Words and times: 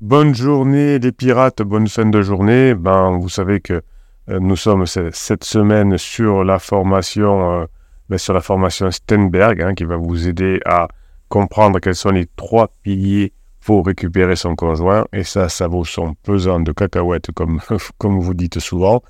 Bonne 0.00 0.34
journée 0.34 0.98
les 0.98 1.12
pirates, 1.12 1.60
bonne 1.60 1.86
fin 1.86 2.06
de 2.06 2.22
journée. 2.22 2.74
Ben, 2.74 3.18
vous 3.18 3.28
savez 3.28 3.60
que 3.60 3.82
euh, 4.30 4.40
nous 4.40 4.56
sommes 4.56 4.86
cette 4.86 5.44
semaine 5.44 5.98
sur 5.98 6.42
la 6.42 6.58
formation, 6.58 7.60
euh, 7.60 7.66
ben, 8.08 8.16
sur 8.16 8.32
la 8.32 8.40
formation 8.40 8.90
Stenberg, 8.90 9.60
hein, 9.60 9.74
qui 9.74 9.84
va 9.84 9.98
vous 9.98 10.26
aider 10.26 10.58
à 10.64 10.88
comprendre 11.28 11.80
quels 11.80 11.94
sont 11.94 12.12
les 12.12 12.24
trois 12.34 12.72
piliers 12.82 13.34
pour 13.62 13.84
récupérer 13.84 14.36
son 14.36 14.56
conjoint. 14.56 15.04
Et 15.12 15.22
ça, 15.22 15.50
ça 15.50 15.68
vaut 15.68 15.84
son 15.84 16.14
pesant 16.22 16.60
de 16.60 16.72
cacahuètes, 16.72 17.30
comme, 17.32 17.60
comme 17.98 18.20
vous 18.20 18.32
dites 18.32 18.58
souvent. 18.58 19.02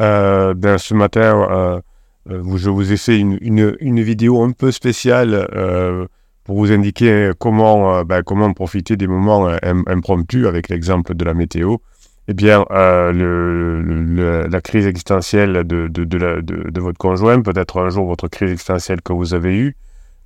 Euh, 0.00 0.54
ben, 0.54 0.78
ce 0.78 0.94
matin, 0.94 1.48
euh, 1.50 1.80
je 2.28 2.70
vous 2.70 2.92
ai 2.92 2.96
fait 2.96 3.18
une, 3.18 3.36
une 3.40 4.00
vidéo 4.00 4.44
un 4.44 4.52
peu 4.52 4.70
spéciale 4.70 5.48
pour 6.50 6.58
vous 6.58 6.72
indiquer 6.72 7.30
comment, 7.38 7.94
euh, 7.94 8.02
ben, 8.02 8.24
comment 8.24 8.52
profiter 8.52 8.96
des 8.96 9.06
moments 9.06 9.48
euh, 9.48 9.56
impromptus 9.86 10.48
avec 10.48 10.68
l'exemple 10.68 11.14
de 11.14 11.24
la 11.24 11.32
météo. 11.32 11.76
Eh 12.26 12.34
bien, 12.34 12.64
euh, 12.72 14.48
la 14.50 14.60
crise 14.60 14.84
existentielle 14.88 15.62
de, 15.62 15.86
de, 15.86 16.80
votre 16.80 16.98
conjoint, 16.98 17.40
peut-être 17.40 17.80
un 17.80 17.88
jour 17.88 18.04
votre 18.04 18.26
crise 18.26 18.50
existentielle 18.50 19.00
que 19.00 19.12
vous 19.12 19.32
avez 19.32 19.56
eue, 19.56 19.76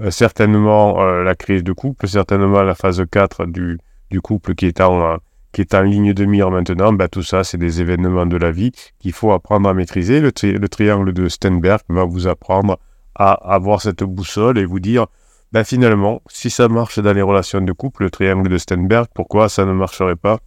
certainement 0.08 0.98
la 1.04 1.34
crise 1.34 1.62
de 1.62 1.72
couple, 1.72 2.08
certainement 2.08 2.62
la 2.62 2.74
phase 2.74 3.04
4 3.10 3.44
du, 3.44 3.78
du 4.10 4.22
couple 4.22 4.54
qui 4.54 4.64
est 4.64 4.80
en, 4.80 5.18
qui 5.52 5.60
est 5.60 5.74
en 5.74 5.82
ligne 5.82 6.14
de 6.14 6.24
mire 6.24 6.50
maintenant, 6.50 6.94
ben, 6.94 7.08
tout 7.08 7.22
ça, 7.22 7.44
c'est 7.44 7.58
des 7.58 7.82
événements 7.82 8.24
de 8.24 8.38
la 8.38 8.50
vie 8.50 8.72
qu'il 8.98 9.12
faut 9.12 9.32
apprendre 9.32 9.68
à 9.68 9.74
maîtriser. 9.74 10.20
Le, 10.22 10.32
le, 10.42 10.68
triangle 10.70 11.12
de 11.12 11.28
Stenberg 11.28 11.80
va 11.90 12.04
vous 12.04 12.28
apprendre 12.28 12.78
à 13.14 13.32
avoir 13.32 13.82
cette 13.82 14.04
boussole 14.04 14.56
et 14.56 14.64
vous 14.64 14.80
dire 14.80 15.06
ben 15.54 15.62
finalement, 15.62 16.20
si 16.26 16.50
ça 16.50 16.66
marche 16.66 16.98
dans 16.98 17.12
les 17.12 17.22
relations 17.22 17.60
de 17.60 17.70
couple, 17.70 18.02
le 18.02 18.10
triangle 18.10 18.48
de 18.48 18.58
Stenberg, 18.58 19.06
pourquoi 19.14 19.48
ça 19.48 19.64
ne 19.64 19.72
marcherait 19.72 20.16
pas 20.16 20.40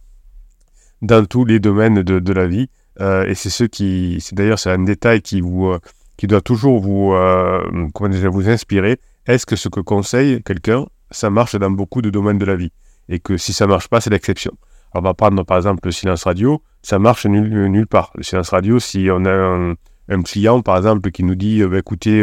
dans 1.00 1.24
tous 1.24 1.46
les 1.46 1.60
domaines 1.60 2.02
de, 2.02 2.32
la 2.34 2.46
vie? 2.46 2.68
Euh, 3.00 3.24
Et 3.24 3.34
c'est 3.34 3.48
ce 3.48 3.64
qui, 3.64 4.18
c'est 4.20 4.34
d'ailleurs 4.34 4.58
c'est 4.58 4.70
un 4.70 4.84
détail 4.84 5.22
qui 5.22 5.40
vous, 5.40 5.68
euh, 5.68 5.78
qui 6.18 6.26
doit 6.26 6.42
toujours 6.42 6.78
vous, 6.78 7.14
euh, 7.14 7.88
comment 7.94 8.10
dire, 8.10 8.30
vous 8.30 8.50
inspirer. 8.50 9.00
Est-ce 9.26 9.46
que 9.46 9.56
ce 9.56 9.70
que 9.70 9.80
conseille 9.80 10.42
quelqu'un, 10.42 10.84
ça 11.10 11.30
marche 11.30 11.56
dans 11.56 11.70
beaucoup 11.70 12.02
de 12.02 12.10
domaines 12.10 12.36
de 12.36 12.44
la 12.44 12.56
vie? 12.56 12.72
Et 13.08 13.18
que 13.18 13.38
si 13.38 13.54
ça 13.54 13.66
marche 13.66 13.88
pas, 13.88 14.02
c'est 14.02 14.10
l'exception. 14.10 14.52
On 14.92 15.00
va 15.00 15.14
prendre 15.14 15.42
par 15.42 15.56
exemple 15.56 15.80
le 15.84 15.92
silence 15.92 16.24
radio, 16.24 16.62
ça 16.82 16.98
marche 16.98 17.24
nulle 17.24 17.86
part. 17.86 18.12
Le 18.14 18.22
silence 18.22 18.50
radio, 18.50 18.78
si 18.78 19.08
on 19.10 19.24
a 19.24 19.74
un, 20.10 20.22
client 20.22 20.60
par 20.60 20.76
exemple 20.76 21.10
qui 21.12 21.24
nous 21.24 21.34
dit, 21.34 21.64
bah, 21.64 21.78
écoutez 21.78 22.22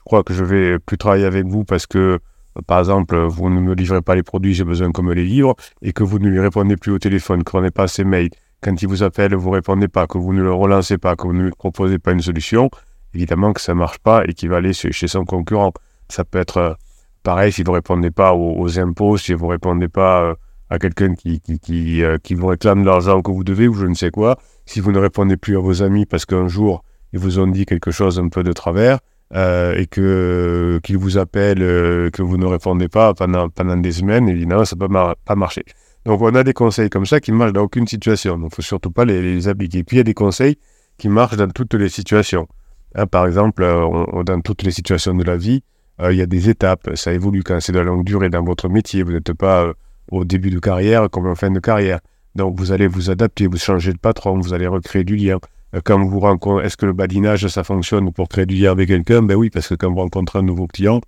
je 0.00 0.04
crois 0.04 0.22
que 0.24 0.32
je 0.32 0.44
vais 0.44 0.78
plus 0.78 0.98
travailler 0.98 1.26
avec 1.26 1.46
vous 1.46 1.64
parce 1.64 1.86
que, 1.86 2.18
par 2.66 2.78
exemple, 2.78 3.16
vous 3.16 3.50
ne 3.50 3.60
me 3.60 3.74
livrez 3.74 4.02
pas 4.02 4.14
les 4.14 4.22
produits, 4.22 4.54
j'ai 4.54 4.64
besoin 4.64 4.90
qu'on 4.92 5.02
me 5.02 5.14
les 5.14 5.24
livre, 5.24 5.54
et 5.82 5.92
que 5.92 6.02
vous 6.02 6.18
ne 6.18 6.28
lui 6.28 6.40
répondez 6.40 6.76
plus 6.76 6.90
au 6.92 6.98
téléphone, 6.98 7.44
que 7.44 7.52
vous 7.52 7.58
n'avez 7.58 7.70
pas 7.70 7.86
ses 7.86 8.04
mails. 8.04 8.30
Quand 8.62 8.80
il 8.82 8.88
vous 8.88 9.02
appelle, 9.02 9.34
vous 9.34 9.50
ne 9.50 9.54
répondez 9.54 9.88
pas, 9.88 10.06
que 10.06 10.18
vous 10.18 10.32
ne 10.32 10.42
le 10.42 10.52
relancez 10.52 10.98
pas, 10.98 11.16
que 11.16 11.26
vous 11.26 11.32
ne 11.32 11.44
lui 11.44 11.50
proposez 11.50 11.98
pas 11.98 12.12
une 12.12 12.20
solution, 12.20 12.70
évidemment 13.14 13.52
que 13.52 13.60
ça 13.60 13.72
ne 13.74 13.78
marche 13.78 13.98
pas 13.98 14.24
et 14.26 14.32
qu'il 14.32 14.48
va 14.48 14.56
aller 14.56 14.72
chez 14.72 15.08
son 15.08 15.24
concurrent. 15.24 15.72
Ça 16.08 16.24
peut 16.24 16.38
être 16.38 16.56
euh, 16.56 16.74
pareil 17.22 17.52
si 17.52 17.62
vous 17.62 17.70
ne 17.70 17.76
répondez 17.76 18.10
pas 18.10 18.34
aux, 18.34 18.78
impôts, 18.78 19.16
si 19.16 19.32
vous 19.34 19.46
ne 19.46 19.52
répondez 19.52 19.88
pas 19.88 20.22
euh, 20.22 20.34
à 20.70 20.78
quelqu'un 20.78 21.14
qui, 21.14 21.40
qui, 21.40 21.58
qui, 21.58 22.02
euh, 22.02 22.18
qui, 22.18 22.34
vous 22.34 22.46
réclame 22.46 22.84
l'argent 22.84 23.22
que 23.22 23.30
vous 23.30 23.44
devez 23.44 23.68
ou 23.68 23.74
je 23.74 23.86
ne 23.86 23.94
sais 23.94 24.10
quoi, 24.10 24.38
si 24.66 24.80
vous 24.80 24.92
ne 24.92 24.98
répondez 24.98 25.36
plus 25.36 25.56
à 25.56 25.60
vos 25.60 25.82
amis 25.82 26.06
parce 26.06 26.24
qu'un 26.24 26.48
jour, 26.48 26.84
ils 27.12 27.18
vous 27.18 27.38
ont 27.38 27.46
dit 27.46 27.66
quelque 27.66 27.90
chose 27.90 28.18
un 28.18 28.28
peu 28.28 28.42
de 28.42 28.52
travers, 28.52 28.98
euh, 29.32 29.76
et 29.76 29.86
que 29.86 30.80
qu'il 30.82 30.98
vous 30.98 31.16
appelle, 31.16 31.62
euh, 31.62 32.10
que 32.10 32.20
vous 32.20 32.36
ne 32.36 32.46
répondez 32.46 32.88
pas 32.88 33.14
pendant, 33.14 33.48
pendant 33.48 33.76
des 33.76 33.92
semaines, 33.92 34.28
évidemment, 34.28 34.64
ça 34.64 34.74
ne 34.74 34.80
peut 34.80 34.92
pas 35.24 35.36
marcher. 35.36 35.64
Donc, 36.04 36.20
on 36.20 36.34
a 36.34 36.42
des 36.42 36.52
conseils 36.52 36.90
comme 36.90 37.06
ça 37.06 37.20
qui 37.20 37.30
marchent 37.30 37.52
dans 37.52 37.62
aucune 37.62 37.86
situation. 37.86 38.32
Donc, 38.32 38.40
il 38.40 38.46
ne 38.46 38.54
faut 38.56 38.62
surtout 38.62 38.90
pas 38.90 39.04
les, 39.04 39.46
appliquer. 39.46 39.84
Puis, 39.84 39.96
il 39.96 39.98
y 39.98 40.00
a 40.00 40.04
des 40.04 40.14
conseils 40.14 40.56
qui 40.98 41.08
marchent 41.08 41.36
dans 41.36 41.48
toutes 41.48 41.74
les 41.74 41.88
situations. 41.88 42.48
Hein, 42.96 43.06
par 43.06 43.24
exemple, 43.26 43.62
euh, 43.62 44.24
dans 44.24 44.40
toutes 44.40 44.64
les 44.64 44.72
situations 44.72 45.14
de 45.14 45.22
la 45.22 45.36
vie, 45.36 45.62
il 46.02 46.16
y 46.16 46.22
a 46.22 46.26
des 46.26 46.48
étapes. 46.48 46.90
Ça 46.94 47.12
évolue 47.12 47.42
quand 47.42 47.60
c'est 47.60 47.72
de 47.72 47.78
la 47.78 47.84
longue 47.84 48.04
durée 48.04 48.30
dans 48.30 48.42
votre 48.42 48.68
métier. 48.68 49.02
Vous 49.02 49.12
n'êtes 49.12 49.34
pas 49.34 49.70
au 50.10 50.24
début 50.24 50.50
de 50.50 50.58
carrière 50.58 51.08
comme 51.10 51.26
en 51.26 51.34
fin 51.34 51.50
de 51.50 51.60
carrière. 51.60 52.00
Donc, 52.34 52.58
vous 52.58 52.72
allez 52.72 52.88
vous 52.88 53.10
adapter, 53.10 53.46
vous 53.46 53.58
changez 53.58 53.92
de 53.92 53.98
patron, 53.98 54.40
vous 54.40 54.54
allez 54.54 54.66
recréer 54.66 55.04
du 55.04 55.14
lien. 55.14 55.38
Euh, 55.74 55.80
quand 55.84 56.02
vous 56.02 56.20
rencontrez, 56.20 56.66
est-ce 56.66 56.76
que 56.76 56.86
le 56.86 56.92
badinage, 56.92 57.46
ça 57.46 57.64
fonctionne 57.64 58.12
pour 58.12 58.28
créer 58.28 58.46
du 58.46 58.56
lien 58.56 58.72
avec 58.72 58.88
quelqu'un? 58.88 59.22
Ben 59.22 59.36
oui, 59.36 59.50
parce 59.50 59.68
que 59.68 59.74
quand 59.74 59.90
vous 59.90 60.00
rencontrez 60.00 60.38
un 60.38 60.42
nouveau 60.42 60.66
client, 60.66 61.00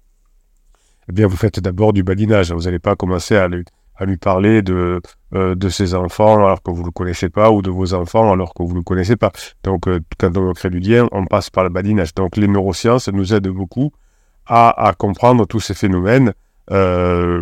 eh 1.08 1.12
bien, 1.12 1.26
vous 1.26 1.36
faites 1.36 1.60
d'abord 1.60 1.92
du 1.92 2.02
badinage. 2.02 2.52
Vous 2.52 2.62
n'allez 2.62 2.78
pas 2.78 2.94
commencer 2.94 3.36
à 3.36 3.48
lui, 3.48 3.64
parler 4.16 4.62
de, 4.62 5.00
euh, 5.34 5.54
de 5.54 5.68
ses 5.68 5.94
enfants 5.94 6.44
alors 6.44 6.62
que 6.62 6.70
vous 6.70 6.80
ne 6.80 6.86
le 6.86 6.92
connaissez 6.92 7.28
pas 7.28 7.50
ou 7.50 7.62
de 7.62 7.70
vos 7.70 7.94
enfants 7.94 8.32
alors 8.32 8.54
que 8.54 8.62
vous 8.62 8.72
ne 8.72 8.78
le 8.78 8.82
connaissez 8.82 9.16
pas. 9.16 9.32
Donc, 9.64 9.88
euh, 9.88 10.00
quand 10.18 10.36
on 10.36 10.52
crée 10.52 10.70
du 10.70 10.80
lien, 10.80 11.08
on 11.12 11.24
passe 11.26 11.50
par 11.50 11.64
le 11.64 11.70
badinage. 11.70 12.14
Donc, 12.14 12.36
les 12.36 12.48
neurosciences 12.48 13.08
nous 13.08 13.34
aident 13.34 13.48
beaucoup 13.48 13.92
à, 14.46 14.88
à 14.88 14.92
comprendre 14.92 15.46
tous 15.46 15.60
ces 15.60 15.74
phénomènes 15.74 16.32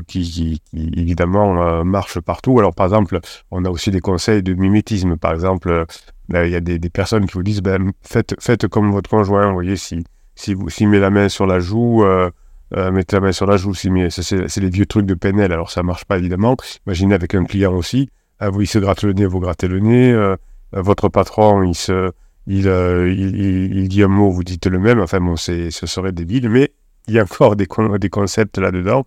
qui, 0.08 0.22
qui, 0.24 0.60
évidemment 0.74 1.84
marchent 1.84 2.20
partout. 2.20 2.58
Alors 2.58 2.74
par 2.74 2.86
exemple, 2.86 3.20
on 3.52 3.64
a 3.64 3.70
aussi 3.70 3.92
des 3.92 4.00
conseils 4.00 4.42
de 4.42 4.54
mimétisme. 4.54 5.16
Par 5.16 5.32
exemple, 5.32 5.86
il 6.32 6.50
y 6.50 6.56
a 6.56 6.60
des, 6.60 6.78
personnes 6.90 7.26
qui 7.26 7.32
vous 7.34 7.42
disent 7.42 7.62
ben, 7.62 7.92
faites, 8.02 8.68
comme 8.68 8.92
votre 8.92 9.10
conjoint. 9.10 9.48
Vous 9.48 9.54
voyez, 9.54 9.76
si, 9.76 10.04
si 10.34 10.54
vous 10.54 10.70
si 10.70 10.86
met 10.86 10.98
la 10.98 11.10
main 11.10 11.28
sur 11.28 11.46
la 11.46 11.58
joue, 11.58 12.04
euh, 12.04 12.30
euh 12.76 12.90
mettez 12.92 13.16
la 13.16 13.20
main 13.20 13.32
sur 13.32 13.46
la 13.46 13.56
joue. 13.56 13.74
Si 13.74 13.90
c'est 14.10 14.60
les 14.60 14.70
vieux 14.70 14.86
trucs 14.86 15.06
de 15.06 15.14
PNL. 15.14 15.52
Alors 15.52 15.70
ça 15.70 15.82
marche 15.82 16.04
pas 16.04 16.18
évidemment. 16.18 16.56
Imaginez 16.86 17.14
avec 17.14 17.34
un 17.34 17.44
client 17.44 17.74
aussi. 17.74 18.08
Ah, 18.38 18.48
vous, 18.50 18.62
il 18.62 18.66
se 18.66 18.78
gratte 18.78 19.02
le 19.02 19.12
nez, 19.12 19.26
vous 19.26 19.40
grattez 19.40 19.68
le 19.68 19.80
nez. 19.80 20.12
Euh, 20.12 20.36
votre 20.72 21.08
patron, 21.08 21.62
il 21.62 21.74
se 21.74 22.12
il, 22.46 22.66
il, 22.66 23.88
dit 23.88 24.02
un 24.02 24.08
mot, 24.08 24.30
vous 24.30 24.44
dites 24.44 24.66
le 24.66 24.78
même. 24.78 25.00
Enfin 25.00 25.20
bon, 25.20 25.36
ce 25.36 25.70
serait 25.70 26.12
débile, 26.12 26.48
mais 26.48 26.72
il 27.06 27.14
y 27.14 27.18
a 27.18 27.22
encore 27.22 27.54
des, 27.54 27.66
des 27.98 28.08
concepts 28.08 28.58
là-dedans. 28.58 29.04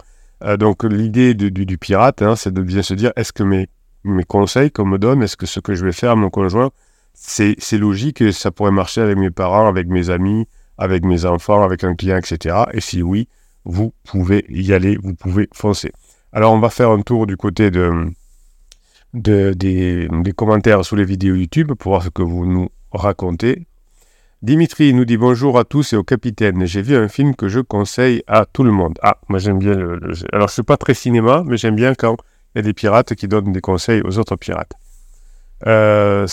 Donc 0.59 0.83
l'idée 0.83 1.33
du, 1.33 1.51
du, 1.51 1.77
pirate, 1.77 2.21
hein, 2.21 2.35
c'est 2.35 2.53
de 2.53 2.61
bien 2.61 2.81
se 2.81 2.93
dire, 2.93 3.11
est-ce 3.15 3.31
que 3.31 3.43
mes, 3.43 3.67
mes 4.03 4.23
conseils 4.23 4.71
qu'on 4.71 4.85
me 4.85 4.97
donne, 4.97 5.23
est-ce 5.23 5.37
que 5.37 5.45
ce 5.45 5.59
que 5.59 5.73
je 5.73 5.85
vais 5.85 5.91
faire 5.91 6.11
à 6.11 6.15
mon 6.15 6.29
conjoint, 6.29 6.71
c'est 7.13 7.77
logique 7.77 8.33
ça 8.33 8.51
pourrait 8.51 8.71
marcher 8.71 9.01
avec 9.01 9.17
mes 9.17 9.31
parents, 9.31 9.67
avec 9.67 9.87
mes 9.87 10.09
amis, 10.09 10.47
avec 10.77 11.05
mes 11.05 11.25
enfants, 11.25 11.63
avec 11.63 11.83
un 11.83 11.95
client, 11.95 12.17
etc. 12.17 12.65
Et 12.73 12.81
si 12.81 13.01
oui, 13.01 13.27
vous 13.65 13.93
pouvez 14.03 14.45
y 14.49 14.73
aller, 14.73 14.97
vous 15.01 15.13
pouvez 15.13 15.47
foncer. 15.53 15.91
Alors 16.31 16.53
on 16.53 16.59
va 16.59 16.69
faire 16.69 16.89
un 16.89 17.01
tour 17.01 17.27
du 17.27 17.37
côté 17.37 17.71
de, 17.71 18.11
de 19.13 19.53
des, 19.53 20.33
commentaires 20.35 20.83
sous 20.83 20.95
les 20.95 21.05
vidéos 21.05 21.35
YouTube 21.35 21.73
pour 21.73 21.91
voir 21.91 22.03
ce 22.03 22.09
que 22.09 22.23
vous 22.23 22.45
nous 22.45 22.69
racontez. 22.91 23.67
Dimitri 24.41 24.93
nous 24.93 25.05
dit 25.05 25.15
bonjour 25.15 25.57
à 25.57 25.63
tous 25.63 25.93
et 25.93 25.95
au 25.95 26.03
capitaine. 26.03 26.65
J'ai 26.65 26.81
vu 26.81 26.97
un 26.97 27.07
film 27.07 27.33
que 27.35 27.47
je 27.47 27.61
conseille 27.61 28.23
à 28.27 28.45
tout 28.45 28.63
le 28.63 28.71
monde. 28.71 28.99
Ah, 29.01 29.17
moi 29.29 29.39
j'aime 29.39 29.59
bien 29.59 29.75
le, 29.75 29.99
Alors 30.33 30.49
je 30.49 30.53
suis 30.53 30.63
pas 30.63 30.77
très 30.77 30.93
cinéma, 30.93 31.43
mais 31.45 31.55
j'aime 31.55 31.75
bien 31.75 31.93
quand 31.93 32.17
il 32.53 32.57
y 32.57 32.59
a 32.59 32.61
des 32.63 32.73
pirates 32.73 33.15
qui 33.15 33.27
donnent 33.27 33.53
des 33.53 33.61
conseils 33.61 34.01
aux 34.03 34.17
autres 34.17 34.35
pirates. 34.35 34.73
Euh, 35.65 36.27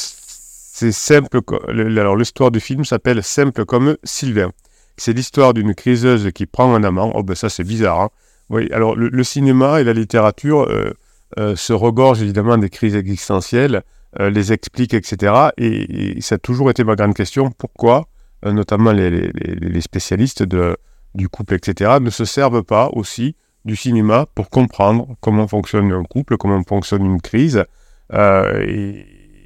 c'est 0.73 0.93
simple. 0.93 1.41
Alors 1.69 2.17
l'histoire 2.17 2.51
du 2.51 2.61
film 2.61 2.85
s'appelle 2.85 3.23
Simple 3.25 3.65
comme 3.65 3.97
Sylvain. 4.05 4.51
C'est 4.97 5.13
l'histoire 5.13 5.53
d'une 5.53 5.75
criseuse 5.75 6.31
qui 6.33 6.47
prend 6.47 6.75
un 6.75 6.85
amant. 6.85 7.13
Oh 7.15 7.23
ben 7.25 7.35
ça 7.35 7.49
c'est 7.49 7.65
bizarre. 7.65 8.01
Hein. 8.01 8.09
oui, 8.51 8.69
alors 8.73 8.95
le, 8.95 9.25
cinéma 9.25 9.81
et 9.81 9.85
la 9.85 9.93
littérature 9.93 10.63
euh, 10.71 10.93
euh, 11.39 11.57
se 11.57 11.73
regorgent 11.73 12.23
évidemment 12.23 12.57
des 12.57 12.71
crises 12.71 12.95
existentielles. 12.95 13.83
Euh, 14.21 14.31
les 14.31 14.53
explique, 14.53 14.95
etc. 14.95 15.51
Et, 15.59 16.21
ça 16.21 16.37
a 16.37 16.39
toujours 16.39 16.71
été 16.71 16.85
ma 16.85 16.95
grande 16.95 17.15
question, 17.15 17.51
pourquoi, 17.51 18.07
notamment 18.45 18.93
les, 18.93 19.81
spécialistes 19.81 20.43
du 20.43 21.29
couple, 21.29 21.55
etc., 21.55 21.99
ne 22.01 22.11
se 22.11 22.25
servent 22.25 22.63
pas 22.63 22.91
aussi 22.93 23.37
du 23.65 23.77
cinéma 23.77 24.27
pour 24.35 24.51
comprendre 24.51 25.15
comment 25.21 25.47
fonctionne 25.47 25.93
un 25.93 26.05
couple, 26.05 26.39
comment 26.39 26.63
fonctionne 26.65 27.05
une 27.05 27.21
crise, 27.21 27.65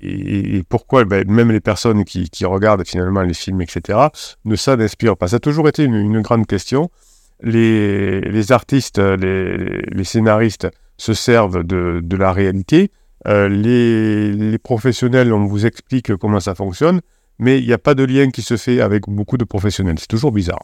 et, 0.05 0.63
pourquoi 0.69 1.05
ben, 1.05 1.29
même 1.29 1.51
les 1.51 1.61
personnes 1.61 2.05
qui, 2.05 2.29
regardent 2.45 2.87
finalement 2.87 3.23
les 3.23 3.35
films, 3.35 3.63
etc., 3.63 3.99
ne 4.45 4.57
s'en 4.57 4.79
inspirent 4.79 5.17
pas. 5.17 5.29
Ça 5.29 5.37
a 5.37 5.41
toujours 5.41 5.69
été 5.69 5.85
une, 5.85 6.21
grande 6.23 6.47
question. 6.47 6.91
Les, 7.41 8.53
artistes, 8.53 8.99
les, 8.99 10.05
scénaristes 10.05 10.69
se 10.97 11.15
servent 11.15 11.65
de, 11.65 12.17
la 12.17 12.33
réalité, 12.33 12.91
euh, 13.27 13.49
les, 13.49 14.59
professionnels, 14.59 15.33
on 15.33 15.47
vous 15.47 15.67
explique 15.67 16.15
comment 16.17 16.41
ça 16.41 16.55
fonctionne, 16.55 17.01
mais 17.39 17.59
il 17.59 17.67
n'y 17.67 17.73
a 17.73 17.79
pas 17.79 17.95
de 17.95 18.05
lien 18.05 18.31
qui 18.31 18.43
se 18.43 18.57
fait 18.57 18.81
avec 18.81 19.05
beaucoup 19.09 19.37
de 19.37 19.45
professionnels. 19.45 19.97
C'est 19.99 20.07
toujours 20.07 20.33
bizarre. 20.33 20.63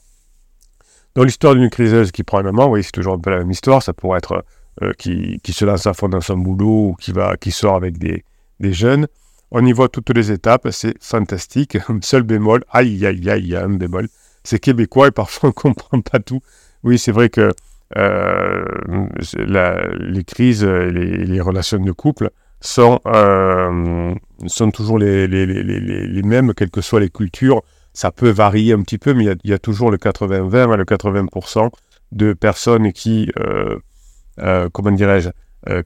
Dans 1.14 1.24
l'histoire 1.24 1.54
d'une 1.54 1.70
criseuse 1.70 2.12
qui 2.12 2.22
prend 2.22 2.38
un 2.38 2.46
amant, 2.46 2.68
oui, 2.68 2.84
c'est 2.84 2.92
toujours 2.92 3.14
un 3.14 3.18
peu 3.18 3.30
la 3.30 3.38
même 3.38 3.50
histoire. 3.50 3.82
Ça 3.82 3.92
pourrait 3.92 4.18
être 4.18 4.44
euh, 4.82 4.92
qui, 4.96 5.40
se 5.52 5.64
lance 5.64 5.86
à 5.86 5.94
fond 5.94 6.08
dans 6.08 6.20
son 6.20 6.38
boulot 6.38 6.90
ou 6.90 6.94
qui, 6.94 7.12
va, 7.12 7.36
qui 7.36 7.50
sort 7.50 7.74
avec 7.74 7.98
des, 7.98 8.22
jeunes. 8.60 9.08
On 9.52 9.64
y 9.66 9.72
voit 9.72 9.88
toutes 9.88 10.10
les 10.10 10.30
étapes, 10.30 10.68
c'est 10.70 10.94
fantastique. 11.02 11.76
Un 11.88 11.98
seul 12.02 12.22
bémol, 12.22 12.64
aïe, 12.70 13.04
aïe, 13.04 13.28
aïe, 13.28 13.44
il 13.46 13.56
a 13.56 13.64
un 13.64 13.70
bémol. 13.70 14.08
C'est 14.44 14.58
québécois 14.58 15.08
et 15.08 15.10
parfois 15.10 15.48
on 15.48 15.52
ne 15.52 15.52
comprend 15.74 16.00
pas 16.00 16.20
tout. 16.20 16.40
Oui, 16.82 16.98
c'est 16.98 17.12
vrai 17.12 17.28
que 17.28 17.50
euh, 17.98 18.64
les 19.98 20.24
crises, 20.24 20.64
les, 20.64 21.24
les 21.24 21.40
relations 21.40 21.78
de 21.78 21.92
couple, 21.92 22.30
sont, 22.60 23.00
sont 24.46 24.70
toujours 24.70 24.98
les, 24.98 26.22
mêmes, 26.22 26.54
quelles 26.54 26.70
que 26.70 26.80
soient 26.80 27.00
les 27.00 27.10
cultures. 27.10 27.62
Ça 27.92 28.12
peut 28.12 28.30
varier 28.30 28.72
un 28.72 28.82
petit 28.82 28.98
peu, 28.98 29.14
mais 29.14 29.24
il 29.24 29.50
y, 29.50 29.52
a 29.52 29.58
toujours 29.58 29.90
le 29.90 29.96
80-20, 29.96 30.76
le 30.76 30.84
80% 30.84 31.70
de 32.12 32.32
personnes 32.34 32.92
qui, 32.92 33.30
comment 34.72 34.92
dirais-je, 34.92 35.30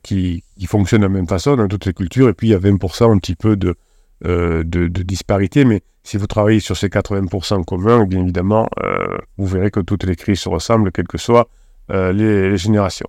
qui, 0.03 0.43
qui, 0.59 0.67
fonctionnent 0.67 1.03
de 1.03 1.07
la 1.07 1.13
même 1.13 1.29
façon 1.29 1.57
dans 1.57 1.69
toutes 1.69 1.87
les 1.87 1.95
cultures, 1.95 2.29
et 2.29 2.33
puis 2.33 2.49
il 2.49 2.51
y 2.51 2.55
a 2.55 2.59
20% 2.59 3.13
un 3.13 3.19
petit 3.19 3.35
peu 3.35 3.57
de, 3.57 3.75
de, 4.23 5.03
disparité, 5.03 5.65
mais 5.65 5.83
si 6.05 6.19
vous 6.19 6.27
travaillez 6.27 6.61
sur 6.61 6.77
ces 6.77 6.89
80% 6.89 7.65
communs, 7.65 8.05
bien 8.05 8.21
évidemment, 8.21 8.69
euh, 8.85 9.17
vous 9.39 9.47
verrez 9.47 9.71
que 9.71 9.81
toutes 9.81 10.05
les 10.05 10.17
crises 10.17 10.41
se 10.41 10.51
ressemblent, 10.51 10.93
quelles 10.93 11.09
que 11.09 11.19
soient 11.19 11.49
euh, 11.91 12.13
les, 12.13 12.59
générations. 12.59 13.09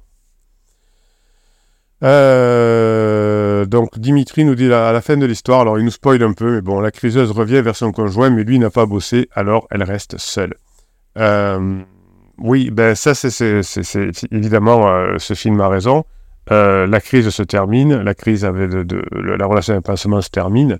Euh, 2.03 3.65
donc 3.65 3.99
Dimitri 3.99 4.45
nous 4.45 4.55
dit 4.55 4.71
à 4.71 4.93
la 4.93 5.01
fin 5.01 5.17
de 5.17 5.25
l'histoire, 5.25 5.61
alors 5.61 5.77
il 5.77 5.83
nous 5.83 5.91
spoil 5.91 6.23
un 6.23 6.31
peu, 6.31 6.55
mais 6.55 6.61
bon, 6.61 6.79
la 6.79 6.91
criseuse 6.91 7.31
revient 7.31 7.61
vers 7.61 7.75
son 7.75 7.91
conjoint, 7.91 8.29
mais 8.29 8.43
lui 8.43 8.59
n'a 8.59 8.69
pas 8.69 8.85
bossé, 8.85 9.27
alors 9.33 9.67
elle 9.71 9.83
reste 9.83 10.17
seule. 10.17 10.53
oui, 12.37 12.69
ben 12.71 12.95
ça 12.95 13.13
c'est 13.13 13.61
évidemment 14.31 15.17
ce 15.17 15.33
film 15.33 15.59
a 15.59 15.67
raison. 15.67 16.05
La 16.49 16.99
crise 17.01 17.29
se 17.29 17.43
termine, 17.43 18.01
la 18.01 18.13
crise 18.13 18.45
avec 18.45 18.69
de, 18.69 19.01
la 19.11 19.45
relation 19.45 19.81
se 19.81 20.29
termine 20.29 20.79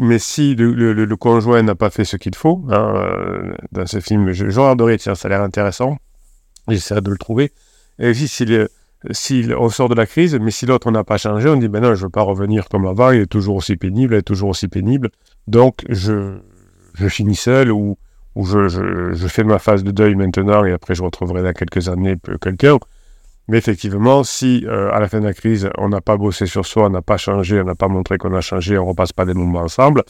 mais 0.00 0.18
si 0.18 0.54
le, 0.54 1.16
conjoint 1.16 1.62
n'a 1.62 1.74
pas 1.74 1.90
fait 1.90 2.04
ce 2.04 2.16
qu'il 2.16 2.34
faut, 2.34 2.64
hein, 2.70 2.94
euh, 2.96 3.52
dans 3.72 3.86
ce 3.86 4.00
film, 4.00 4.30
je, 4.32 4.48
je 4.48 4.60
regarderai, 4.60 4.98
tiens, 4.98 5.14
ça 5.14 5.28
a 5.28 5.30
l'air 5.30 5.42
intéressant, 5.42 5.98
j'essaierai 6.68 7.00
de 7.00 7.10
le 7.10 7.18
trouver. 7.18 7.52
Et 7.98 8.14
si, 8.14 8.28
si, 9.10 9.48
on 9.58 9.68
sort 9.68 9.88
de 9.88 9.94
la 9.94 10.06
crise, 10.06 10.38
mais 10.40 10.50
si 10.50 10.66
l'autre 10.66 10.90
n'a 10.90 11.04
pas 11.04 11.18
changé, 11.18 11.48
on 11.48 11.56
dit, 11.56 11.68
ben 11.68 11.80
non, 11.80 11.94
je 11.94 12.00
ne 12.00 12.06
veux 12.06 12.10
pas 12.10 12.22
revenir 12.22 12.68
comme 12.68 12.86
avant, 12.86 13.10
il 13.10 13.22
est 13.22 13.26
toujours 13.26 13.56
aussi 13.56 13.76
pénible, 13.76 14.14
il 14.14 14.18
est 14.18 14.22
toujours 14.22 14.50
aussi 14.50 14.68
pénible, 14.68 15.10
donc 15.46 15.84
je, 15.88 16.38
finis 17.08 17.36
seul 17.36 17.70
ou, 17.72 17.98
je, 18.36 19.26
fais 19.28 19.44
ma 19.44 19.58
phase 19.58 19.84
de 19.84 19.90
deuil 19.90 20.14
maintenant 20.14 20.64
et 20.64 20.72
après 20.72 20.94
je 20.94 21.02
retrouverai 21.02 21.42
dans 21.42 21.52
quelques 21.52 21.88
années 21.88 22.16
quelqu'un. 22.40 22.78
Mais 23.48 23.58
effectivement, 23.58 24.24
si 24.24 24.64
euh, 24.66 24.92
à 24.92 25.00
la 25.00 25.08
fin 25.08 25.20
de 25.20 25.26
la 25.26 25.34
crise, 25.34 25.68
on 25.78 25.88
n'a 25.88 26.00
pas 26.00 26.16
bossé 26.16 26.46
sur 26.46 26.64
soi, 26.64 26.86
on 26.86 26.90
n'a 26.90 27.02
pas 27.02 27.16
changé, 27.16 27.60
on 27.60 27.64
n'a 27.64 27.74
pas 27.74 27.88
montré 27.88 28.18
qu'on 28.18 28.34
a 28.34 28.40
changé, 28.40 28.78
on 28.78 28.84
ne 28.84 28.88
repasse 28.88 29.12
pas 29.12 29.24
des 29.24 29.34
moments 29.34 29.60
ensemble, 29.60 30.02